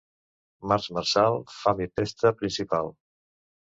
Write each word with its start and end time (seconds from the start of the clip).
Març 0.71 0.87
marçal, 0.95 1.37
fam 1.57 1.85
i 1.87 1.89
pesta 2.01 2.33
principal. 2.41 2.91